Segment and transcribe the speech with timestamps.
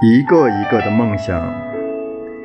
[0.00, 1.52] 一个一个的梦想，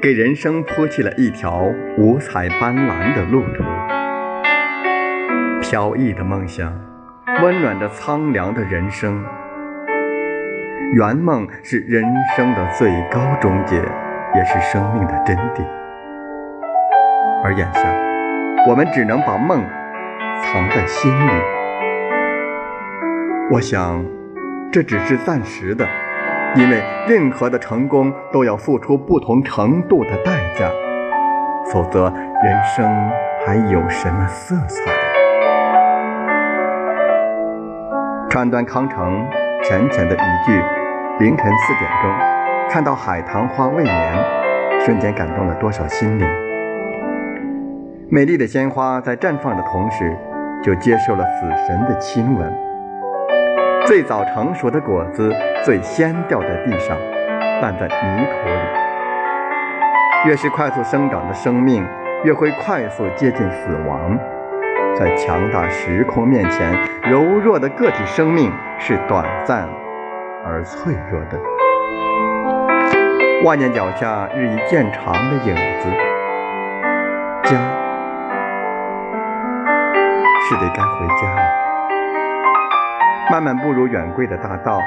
[0.01, 3.63] 给人生铺起了一条五彩斑斓的路途。
[5.61, 6.73] 飘逸的梦想，
[7.43, 9.23] 温暖着苍凉的人生。
[10.93, 12.03] 圆梦是人
[12.35, 15.63] 生的最高终结，也是生命的真谛。
[17.43, 17.81] 而眼下，
[18.67, 19.63] 我们只能把梦
[20.41, 21.31] 藏在心里。
[23.51, 24.03] 我想，
[24.71, 25.87] 这只是暂时的，
[26.55, 30.69] 因为任何的成功都要付出不同程度的代价，
[31.71, 32.13] 否则
[32.43, 32.85] 人生
[33.43, 34.91] 还有什么色彩？
[38.29, 39.27] 川端康成
[39.63, 40.63] 浅浅的一句。
[41.19, 42.11] 凌晨四点钟，
[42.69, 44.25] 看到海棠花未眠，
[44.79, 46.27] 瞬间感动了多少心灵？
[48.09, 50.15] 美丽的鲜花在绽放的同时，
[50.63, 52.62] 就接受了死神的亲吻。
[53.85, 55.29] 最早成熟的果子，
[55.65, 56.97] 最先掉在地上，
[57.61, 58.55] 烂在泥土里。
[60.25, 61.85] 越是快速生长的生命，
[62.23, 64.17] 越会快速接近死亡。
[64.95, 69.67] 在强大时空面前，柔弱的个体生命是短暂。
[70.45, 71.37] 而脆弱的，
[73.43, 75.89] 万年脚下日益渐长的影子，
[77.43, 77.49] 家
[80.47, 81.62] 是得该回家了。
[83.31, 84.79] 慢慢步入远贵的大道，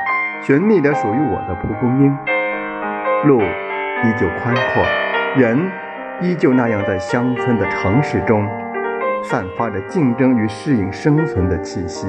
[0.42, 2.16] 寻觅着属于我的蒲公英。
[3.24, 4.84] 路依旧宽阔，
[5.36, 5.58] 人
[6.20, 8.46] 依旧那样在乡村的城市中，
[9.22, 12.06] 散发着竞争与适应生存的气息。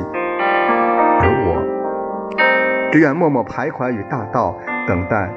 [1.20, 4.56] 而我只愿默默徘徊于大道，
[4.86, 5.30] 等待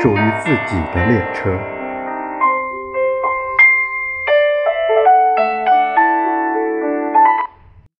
[0.00, 1.50] 属于自己的列车。